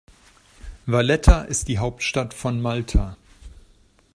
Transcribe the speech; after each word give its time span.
Valletta 0.87 1.43
ist 1.43 1.67
die 1.67 1.77
Hauptstadt 1.77 2.33
von 2.33 2.59
Malta. 2.59 3.15